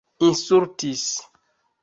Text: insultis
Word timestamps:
insultis 0.29 1.05